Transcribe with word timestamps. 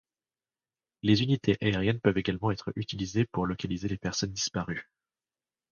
Les 1.03 1.21
unités 1.21 1.59
aériennes 1.61 1.99
peuvent 1.99 2.17
également 2.17 2.49
être 2.49 2.73
utilisées 2.75 3.25
pour 3.25 3.45
localiser 3.45 3.87
les 3.87 3.99
personnes 3.99 4.33
disparues. 4.33 4.89